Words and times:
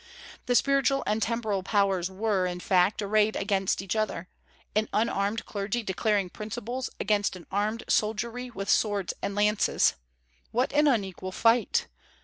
The 0.47 0.55
spiritual 0.55 1.03
and 1.05 1.21
temporal 1.21 1.61
powers 1.61 2.09
were, 2.09 2.47
in 2.47 2.59
fact, 2.59 3.03
arrayed 3.03 3.35
against 3.35 3.83
each 3.83 3.95
other, 3.95 4.29
an 4.75 4.89
unarmed 4.91 5.45
clergy, 5.45 5.83
declaring 5.83 6.31
principles, 6.31 6.89
against 6.99 7.35
an 7.35 7.45
armed 7.51 7.83
soldiery 7.87 8.49
with 8.49 8.67
swords 8.67 9.13
and 9.21 9.35
lances. 9.35 9.93
What 10.49 10.73
an 10.73 10.87
unequal 10.87 11.33
fight! 11.33 11.85